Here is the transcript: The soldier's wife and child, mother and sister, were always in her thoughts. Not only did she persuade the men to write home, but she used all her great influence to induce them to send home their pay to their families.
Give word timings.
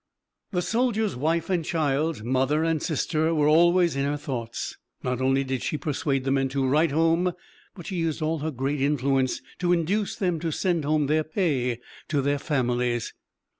The 0.49 0.63
soldier's 0.63 1.15
wife 1.15 1.47
and 1.51 1.63
child, 1.63 2.23
mother 2.23 2.63
and 2.63 2.81
sister, 2.81 3.35
were 3.35 3.47
always 3.47 3.95
in 3.95 4.03
her 4.03 4.17
thoughts. 4.17 4.75
Not 5.03 5.21
only 5.21 5.43
did 5.43 5.61
she 5.61 5.77
persuade 5.77 6.23
the 6.23 6.31
men 6.31 6.49
to 6.49 6.67
write 6.67 6.89
home, 6.89 7.33
but 7.75 7.85
she 7.85 7.97
used 7.97 8.19
all 8.19 8.39
her 8.39 8.49
great 8.49 8.81
influence 8.81 9.43
to 9.59 9.71
induce 9.73 10.15
them 10.15 10.39
to 10.39 10.51
send 10.51 10.85
home 10.85 11.05
their 11.05 11.23
pay 11.23 11.79
to 12.07 12.23
their 12.23 12.39
families. 12.39 13.13